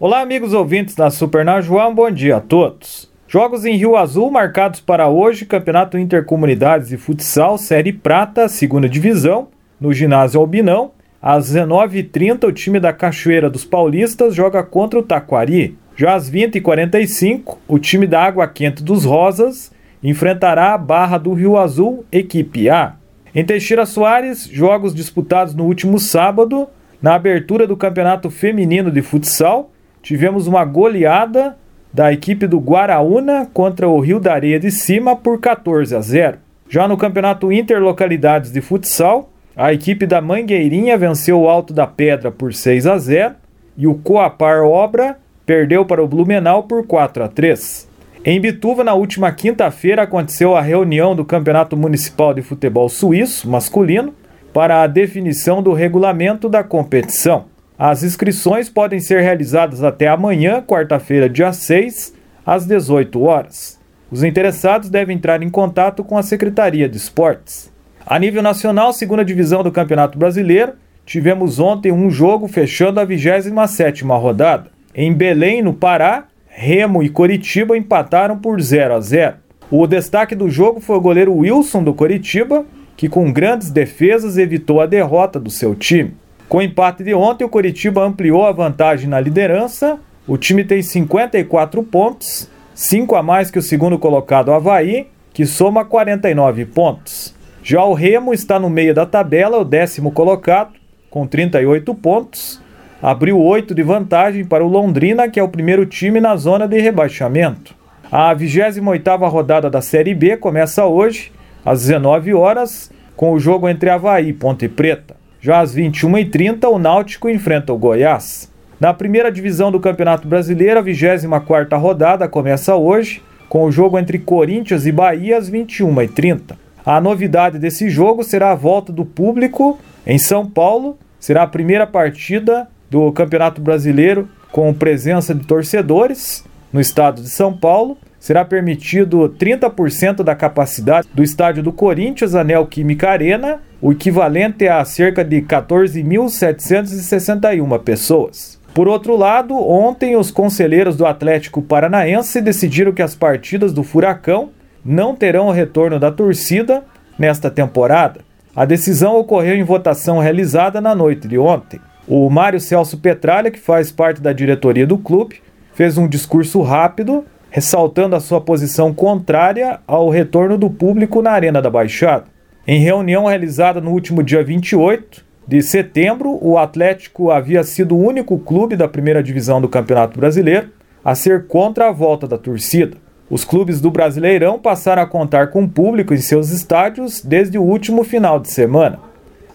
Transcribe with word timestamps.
Olá, 0.00 0.22
amigos 0.22 0.52
ouvintes 0.52 0.96
da 0.96 1.08
Super 1.08 1.44
Najuá, 1.44 1.88
bom 1.88 2.10
dia 2.10 2.38
a 2.38 2.40
todos. 2.40 3.08
Jogos 3.28 3.64
em 3.64 3.76
Rio 3.76 3.96
Azul 3.96 4.28
marcados 4.28 4.80
para 4.80 5.06
hoje: 5.06 5.46
Campeonato 5.46 5.96
Intercomunidades 5.96 6.88
de 6.88 6.96
Futsal, 6.96 7.56
Série 7.56 7.92
Prata, 7.92 8.48
segunda 8.48 8.88
divisão, 8.88 9.46
no 9.80 9.92
ginásio 9.92 10.40
Albinão. 10.40 10.90
Às 11.22 11.54
19h30, 11.54 12.48
o 12.48 12.52
time 12.52 12.80
da 12.80 12.92
Cachoeira 12.92 13.48
dos 13.48 13.64
Paulistas 13.64 14.34
joga 14.34 14.64
contra 14.64 14.98
o 14.98 15.02
Taquari. 15.02 15.78
Já 15.94 16.16
às 16.16 16.28
20h45, 16.28 17.58
o 17.68 17.78
time 17.78 18.08
da 18.08 18.20
Água 18.20 18.48
Quente 18.48 18.82
dos 18.82 19.04
Rosas 19.04 19.70
enfrentará 20.02 20.74
a 20.74 20.78
Barra 20.78 21.18
do 21.18 21.32
Rio 21.34 21.56
Azul, 21.56 22.04
equipe 22.10 22.68
A. 22.68 22.96
Em 23.32 23.44
Teixeira 23.44 23.86
Soares, 23.86 24.48
jogos 24.50 24.92
disputados 24.92 25.54
no 25.54 25.64
último 25.64 26.00
sábado, 26.00 26.66
na 27.00 27.14
abertura 27.14 27.64
do 27.64 27.76
Campeonato 27.76 28.28
Feminino 28.28 28.90
de 28.90 29.00
Futsal, 29.00 29.70
tivemos 30.04 30.46
uma 30.46 30.64
goleada 30.66 31.56
da 31.92 32.12
equipe 32.12 32.46
do 32.46 32.58
Guaraúna 32.58 33.48
contra 33.54 33.88
o 33.88 33.98
Rio 33.98 34.20
da 34.20 34.34
Areia 34.34 34.60
de 34.60 34.70
Cima 34.70 35.16
por 35.16 35.40
14 35.40 35.96
a 35.96 36.00
0. 36.00 36.36
Já 36.68 36.86
no 36.86 36.96
Campeonato 36.96 37.50
Interlocalidades 37.50 38.52
de 38.52 38.60
Futsal, 38.60 39.30
a 39.56 39.72
equipe 39.72 40.06
da 40.06 40.20
Mangueirinha 40.20 40.98
venceu 40.98 41.40
o 41.40 41.48
Alto 41.48 41.72
da 41.72 41.86
Pedra 41.86 42.30
por 42.30 42.52
6 42.52 42.86
a 42.86 42.98
0 42.98 43.34
e 43.78 43.86
o 43.86 43.94
Coapar 43.94 44.62
Obra 44.62 45.16
perdeu 45.46 45.86
para 45.86 46.02
o 46.02 46.08
Blumenau 46.08 46.64
por 46.64 46.86
4 46.86 47.24
a 47.24 47.28
3. 47.28 47.88
Em 48.26 48.40
Bituva, 48.40 48.84
na 48.84 48.94
última 48.94 49.32
quinta-feira, 49.32 50.02
aconteceu 50.02 50.54
a 50.54 50.60
reunião 50.60 51.16
do 51.16 51.24
Campeonato 51.24 51.76
Municipal 51.76 52.34
de 52.34 52.42
Futebol 52.42 52.88
Suíço 52.88 53.48
masculino 53.48 54.14
para 54.52 54.82
a 54.82 54.86
definição 54.86 55.62
do 55.62 55.72
regulamento 55.72 56.48
da 56.48 56.62
competição. 56.62 57.53
As 57.78 58.04
inscrições 58.04 58.68
podem 58.68 59.00
ser 59.00 59.20
realizadas 59.20 59.82
até 59.82 60.06
amanhã, 60.06 60.62
quarta-feira, 60.62 61.28
dia 61.28 61.52
6, 61.52 62.14
às 62.46 62.64
18 62.64 63.20
horas. 63.20 63.80
Os 64.12 64.22
interessados 64.22 64.88
devem 64.88 65.16
entrar 65.16 65.42
em 65.42 65.50
contato 65.50 66.04
com 66.04 66.16
a 66.16 66.22
Secretaria 66.22 66.88
de 66.88 66.96
Esportes. 66.96 67.72
A 68.06 68.16
nível 68.16 68.42
nacional, 68.42 68.92
segunda 68.92 69.24
divisão 69.24 69.64
do 69.64 69.72
Campeonato 69.72 70.16
Brasileiro, 70.16 70.74
tivemos 71.04 71.58
ontem 71.58 71.90
um 71.90 72.08
jogo 72.08 72.46
fechando 72.46 73.00
a 73.00 73.06
27ª 73.06 74.20
rodada. 74.20 74.70
Em 74.94 75.12
Belém, 75.12 75.60
no 75.60 75.74
Pará, 75.74 76.28
Remo 76.46 77.02
e 77.02 77.08
Coritiba 77.08 77.76
empataram 77.76 78.38
por 78.38 78.60
0 78.60 78.94
a 78.94 79.00
0. 79.00 79.34
O 79.68 79.84
destaque 79.88 80.36
do 80.36 80.48
jogo 80.48 80.78
foi 80.78 80.96
o 80.96 81.00
goleiro 81.00 81.34
Wilson 81.34 81.82
do 81.82 81.92
Coritiba, 81.92 82.64
que 82.96 83.08
com 83.08 83.32
grandes 83.32 83.70
defesas 83.70 84.38
evitou 84.38 84.80
a 84.80 84.86
derrota 84.86 85.40
do 85.40 85.50
seu 85.50 85.74
time. 85.74 86.14
Com 86.48 86.58
o 86.58 86.62
empate 86.62 87.02
de 87.02 87.14
ontem, 87.14 87.44
o 87.44 87.48
Coritiba 87.48 88.04
ampliou 88.04 88.44
a 88.46 88.52
vantagem 88.52 89.08
na 89.08 89.20
liderança. 89.20 89.98
O 90.26 90.36
time 90.36 90.64
tem 90.64 90.82
54 90.82 91.82
pontos, 91.82 92.48
5 92.74 93.16
a 93.16 93.22
mais 93.22 93.50
que 93.50 93.58
o 93.58 93.62
segundo 93.62 93.98
colocado 93.98 94.52
Havaí, 94.52 95.08
que 95.32 95.44
soma 95.46 95.84
49 95.84 96.66
pontos. 96.66 97.34
Já 97.62 97.82
o 97.84 97.94
Remo 97.94 98.32
está 98.32 98.58
no 98.58 98.70
meio 98.70 98.94
da 98.94 99.06
tabela, 99.06 99.58
o 99.58 99.64
décimo 99.64 100.12
colocado, 100.12 100.74
com 101.10 101.26
38 101.26 101.94
pontos 101.94 102.62
abriu 103.04 103.38
8 103.38 103.74
de 103.74 103.82
vantagem 103.82 104.46
para 104.46 104.64
o 104.64 104.68
Londrina, 104.68 105.28
que 105.28 105.38
é 105.38 105.42
o 105.42 105.48
primeiro 105.48 105.84
time 105.84 106.22
na 106.22 106.36
zona 106.36 106.66
de 106.66 106.80
rebaixamento. 106.80 107.74
A 108.10 108.34
28ª 108.34 109.28
rodada 109.28 109.68
da 109.68 109.82
Série 109.82 110.14
B 110.14 110.38
começa 110.38 110.86
hoje, 110.86 111.30
às 111.62 111.82
19 111.82 112.32
horas, 112.32 112.90
com 113.14 113.32
o 113.32 113.38
jogo 113.38 113.68
entre 113.68 113.90
Havaí 113.90 114.28
e 114.28 114.32
Ponte 114.32 114.66
Preta. 114.70 115.14
Já 115.44 115.60
às 115.60 115.76
21h30, 115.76 116.64
o 116.70 116.78
Náutico 116.78 117.28
enfrenta 117.28 117.70
o 117.70 117.76
Goiás. 117.76 118.50
Na 118.80 118.94
primeira 118.94 119.30
divisão 119.30 119.70
do 119.70 119.78
Campeonato 119.78 120.26
Brasileiro, 120.26 120.80
a 120.80 120.82
24ª 120.82 121.78
rodada 121.78 122.26
começa 122.26 122.74
hoje, 122.74 123.22
com 123.46 123.64
o 123.64 123.70
jogo 123.70 123.98
entre 123.98 124.18
Corinthians 124.18 124.86
e 124.86 124.90
Bahia 124.90 125.36
às 125.36 125.50
21h30. 125.50 126.56
A 126.82 126.98
novidade 126.98 127.58
desse 127.58 127.90
jogo 127.90 128.24
será 128.24 128.52
a 128.52 128.54
volta 128.54 128.90
do 128.90 129.04
público 129.04 129.78
em 130.06 130.16
São 130.16 130.48
Paulo. 130.48 130.96
Será 131.20 131.42
a 131.42 131.46
primeira 131.46 131.86
partida 131.86 132.66
do 132.88 133.12
Campeonato 133.12 133.60
Brasileiro 133.60 134.26
com 134.50 134.72
presença 134.72 135.34
de 135.34 135.44
torcedores 135.44 136.42
no 136.72 136.80
estado 136.80 137.20
de 137.20 137.28
São 137.28 137.52
Paulo. 137.52 137.98
Será 138.18 138.46
permitido 138.46 139.28
30% 139.38 140.22
da 140.22 140.34
capacidade 140.34 141.06
do 141.12 141.22
estádio 141.22 141.62
do 141.62 141.70
Corinthians, 141.70 142.34
a 142.34 142.42
Neoquímica 142.42 143.10
Arena, 143.10 143.60
o 143.84 143.92
equivalente 143.92 144.66
a 144.66 144.82
cerca 144.82 145.22
de 145.22 145.42
14.761 145.42 147.78
pessoas. 147.80 148.58
Por 148.72 148.88
outro 148.88 149.14
lado, 149.14 149.54
ontem 149.54 150.16
os 150.16 150.30
conselheiros 150.30 150.96
do 150.96 151.04
Atlético 151.04 151.60
Paranaense 151.60 152.40
decidiram 152.40 152.94
que 152.94 153.02
as 153.02 153.14
partidas 153.14 153.74
do 153.74 153.82
Furacão 153.82 154.48
não 154.82 155.14
terão 155.14 155.48
o 155.48 155.52
retorno 155.52 155.98
da 155.98 156.10
torcida 156.10 156.82
nesta 157.18 157.50
temporada. 157.50 158.22
A 158.56 158.64
decisão 158.64 159.18
ocorreu 159.18 159.54
em 159.54 159.62
votação 159.62 160.18
realizada 160.18 160.80
na 160.80 160.94
noite 160.94 161.28
de 161.28 161.36
ontem. 161.36 161.78
O 162.08 162.30
Mário 162.30 162.60
Celso 162.60 162.96
Petralha, 162.96 163.50
que 163.50 163.60
faz 163.60 163.92
parte 163.92 164.22
da 164.22 164.32
diretoria 164.32 164.86
do 164.86 164.96
clube, 164.96 165.42
fez 165.74 165.98
um 165.98 166.08
discurso 166.08 166.62
rápido, 166.62 167.22
ressaltando 167.50 168.16
a 168.16 168.20
sua 168.20 168.40
posição 168.40 168.94
contrária 168.94 169.78
ao 169.86 170.08
retorno 170.08 170.56
do 170.56 170.70
público 170.70 171.20
na 171.20 171.32
Arena 171.32 171.60
da 171.60 171.68
Baixada. 171.68 172.32
Em 172.66 172.80
reunião 172.80 173.26
realizada 173.26 173.78
no 173.78 173.90
último 173.90 174.22
dia 174.22 174.42
28 174.42 175.22
de 175.46 175.60
setembro, 175.60 176.38
o 176.40 176.56
Atlético 176.56 177.30
havia 177.30 177.62
sido 177.62 177.94
o 177.94 178.02
único 178.02 178.38
clube 178.38 178.74
da 178.74 178.88
primeira 178.88 179.22
divisão 179.22 179.60
do 179.60 179.68
Campeonato 179.68 180.18
Brasileiro 180.18 180.68
a 181.04 181.14
ser 181.14 181.46
contra 181.46 181.88
a 181.88 181.92
volta 181.92 182.26
da 182.26 182.38
torcida. 182.38 182.96
Os 183.28 183.44
clubes 183.44 183.82
do 183.82 183.90
Brasileirão 183.90 184.58
passaram 184.58 185.02
a 185.02 185.06
contar 185.06 185.48
com 185.48 185.68
público 185.68 186.14
em 186.14 186.18
seus 186.18 186.48
estádios 186.48 187.20
desde 187.22 187.58
o 187.58 187.62
último 187.62 188.02
final 188.02 188.40
de 188.40 188.50
semana. 188.50 188.98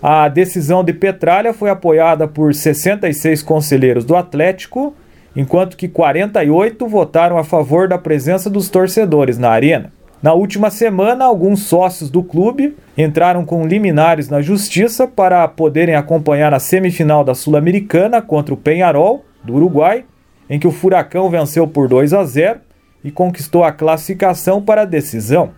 A 0.03 0.29
decisão 0.29 0.83
de 0.83 0.93
Petralha 0.93 1.51
foi 1.51 1.71
apoiada 1.71 2.27
por 2.27 2.53
66 2.53 3.41
conselheiros 3.41 4.05
do 4.05 4.15
Atlético, 4.15 4.93
enquanto 5.35 5.75
que 5.75 5.87
48 5.87 6.87
votaram 6.87 7.39
a 7.39 7.43
favor 7.43 7.87
da 7.87 7.97
presença 7.97 8.51
dos 8.51 8.69
torcedores 8.69 9.39
na 9.39 9.49
arena. 9.49 9.91
Na 10.21 10.33
última 10.33 10.69
semana, 10.69 11.23
alguns 11.23 11.61
sócios 11.61 12.09
do 12.09 12.21
clube 12.21 12.75
entraram 12.97 13.45
com 13.45 13.65
liminares 13.65 14.27
na 14.27 14.41
justiça 14.41 15.07
para 15.07 15.47
poderem 15.47 15.95
acompanhar 15.95 16.53
a 16.53 16.59
semifinal 16.59 17.23
da 17.23 17.33
Sul-Americana 17.33 18.21
contra 18.21 18.53
o 18.53 18.57
Penharol, 18.57 19.23
do 19.41 19.55
Uruguai, 19.55 20.03
em 20.49 20.59
que 20.59 20.67
o 20.67 20.71
Furacão 20.71 21.29
venceu 21.29 21.65
por 21.65 21.87
2 21.87 22.13
a 22.13 22.25
0 22.25 22.59
e 23.01 23.09
conquistou 23.09 23.63
a 23.63 23.71
classificação 23.71 24.61
para 24.61 24.81
a 24.81 24.85
decisão. 24.85 25.51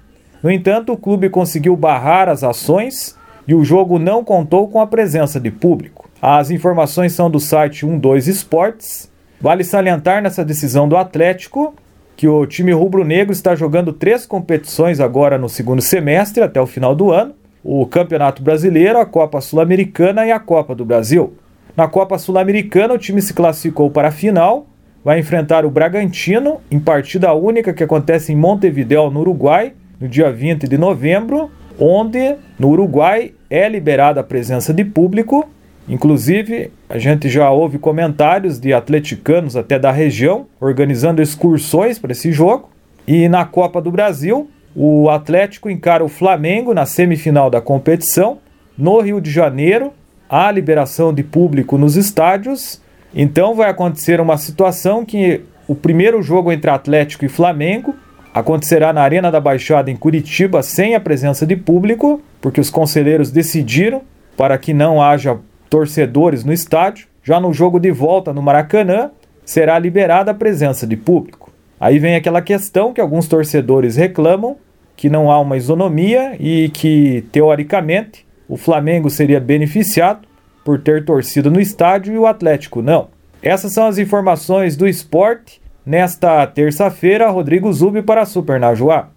No 0.43 0.51
entanto, 0.51 0.93
o 0.93 0.97
clube 0.97 1.27
conseguiu 1.27 1.75
barrar 1.75 2.29
as 2.29 2.43
ações 2.43 3.17
e 3.47 3.55
o 3.55 3.63
jogo 3.63 3.97
não 3.97 4.23
contou 4.23 4.67
com 4.67 4.79
a 4.79 4.85
presença 4.85 5.39
de 5.39 5.49
público. 5.49 6.07
As 6.21 6.51
informações 6.51 7.13
são 7.13 7.31
do 7.31 7.39
site 7.39 7.83
12 7.83 8.29
Esportes. 8.29 9.11
Vale 9.39 9.63
salientar 9.63 10.21
nessa 10.21 10.45
decisão 10.45 10.87
do 10.87 10.95
Atlético 10.95 11.73
que 12.21 12.27
o 12.27 12.45
time 12.45 12.71
rubro-negro 12.71 13.33
está 13.33 13.55
jogando 13.55 13.91
três 13.91 14.27
competições 14.27 14.99
agora 14.99 15.39
no 15.39 15.49
segundo 15.49 15.81
semestre, 15.81 16.43
até 16.43 16.61
o 16.61 16.67
final 16.67 16.93
do 16.93 17.09
ano: 17.09 17.33
o 17.63 17.83
Campeonato 17.87 18.43
Brasileiro, 18.43 18.99
a 18.99 19.07
Copa 19.07 19.41
Sul-Americana 19.41 20.27
e 20.27 20.31
a 20.31 20.39
Copa 20.39 20.75
do 20.75 20.85
Brasil. 20.85 21.33
Na 21.75 21.87
Copa 21.87 22.19
Sul-Americana, 22.19 22.93
o 22.93 22.97
time 22.99 23.23
se 23.23 23.33
classificou 23.33 23.89
para 23.89 24.09
a 24.09 24.11
final, 24.11 24.67
vai 25.03 25.17
enfrentar 25.17 25.65
o 25.65 25.71
Bragantino 25.71 26.61
em 26.69 26.79
partida 26.79 27.33
única 27.33 27.73
que 27.73 27.83
acontece 27.83 28.31
em 28.31 28.35
Montevideo, 28.35 29.09
no 29.09 29.21
Uruguai, 29.21 29.73
no 29.99 30.07
dia 30.07 30.31
20 30.31 30.67
de 30.67 30.77
novembro 30.77 31.49
onde 31.79 32.35
no 32.59 32.69
Uruguai 32.69 33.33
é 33.49 33.67
liberada 33.67 34.19
a 34.19 34.23
presença 34.23 34.71
de 34.71 34.85
público. 34.85 35.49
Inclusive, 35.87 36.71
a 36.89 36.97
gente 36.97 37.27
já 37.27 37.49
ouve 37.49 37.77
comentários 37.77 38.59
de 38.59 38.73
atleticanos 38.73 39.55
até 39.55 39.79
da 39.79 39.91
região 39.91 40.45
organizando 40.59 41.21
excursões 41.21 41.97
para 41.97 42.11
esse 42.11 42.31
jogo. 42.31 42.69
E 43.07 43.27
na 43.27 43.45
Copa 43.45 43.81
do 43.81 43.91
Brasil, 43.91 44.49
o 44.75 45.09
Atlético 45.09 45.69
encara 45.69 46.03
o 46.03 46.09
Flamengo 46.09 46.73
na 46.73 46.85
semifinal 46.85 47.49
da 47.49 47.59
competição. 47.59 48.37
No 48.77 48.99
Rio 49.01 49.19
de 49.19 49.31
Janeiro, 49.31 49.91
há 50.29 50.49
liberação 50.51 51.13
de 51.13 51.23
público 51.23 51.77
nos 51.77 51.95
estádios. 51.95 52.81
Então 53.13 53.55
vai 53.55 53.69
acontecer 53.69 54.21
uma 54.21 54.37
situação 54.37 55.03
que 55.03 55.41
o 55.67 55.75
primeiro 55.75 56.21
jogo 56.21 56.51
entre 56.51 56.69
Atlético 56.69 57.25
e 57.25 57.29
Flamengo 57.29 57.95
acontecerá 58.33 58.93
na 58.93 59.01
Arena 59.01 59.29
da 59.29 59.41
Baixada 59.41 59.91
em 59.91 59.95
Curitiba 59.95 60.63
sem 60.63 60.95
a 60.95 60.99
presença 60.99 61.45
de 61.45 61.55
público, 61.55 62.21
porque 62.39 62.61
os 62.61 62.69
conselheiros 62.69 63.29
decidiram 63.29 64.01
para 64.37 64.57
que 64.57 64.73
não 64.73 65.01
haja 65.01 65.37
torcedores 65.71 66.43
no 66.43 66.51
estádio. 66.51 67.07
Já 67.23 67.39
no 67.39 67.53
jogo 67.53 67.79
de 67.79 67.89
volta 67.91 68.33
no 68.33 68.41
Maracanã, 68.41 69.09
será 69.45 69.79
liberada 69.79 70.31
a 70.31 70.35
presença 70.35 70.85
de 70.85 70.97
público. 70.97 71.49
Aí 71.79 71.97
vem 71.97 72.15
aquela 72.15 72.41
questão 72.41 72.93
que 72.93 72.99
alguns 72.99 73.27
torcedores 73.27 73.95
reclamam 73.95 74.57
que 74.97 75.09
não 75.09 75.31
há 75.31 75.39
uma 75.39 75.57
isonomia 75.57 76.35
e 76.39 76.69
que, 76.69 77.23
teoricamente, 77.31 78.27
o 78.47 78.57
Flamengo 78.57 79.09
seria 79.09 79.39
beneficiado 79.39 80.27
por 80.63 80.79
ter 80.79 81.05
torcido 81.05 81.49
no 81.49 81.59
estádio 81.59 82.13
e 82.13 82.17
o 82.17 82.27
Atlético 82.27 82.81
não. 82.81 83.07
Essas 83.41 83.73
são 83.73 83.87
as 83.87 83.97
informações 83.97 84.75
do 84.75 84.87
esporte. 84.87 85.61
Nesta 85.83 86.45
terça-feira, 86.45 87.31
Rodrigo 87.31 87.71
Zubi 87.73 88.03
para 88.03 88.21
a 88.21 88.25
Super 88.25 88.59
Najuá. 88.59 89.07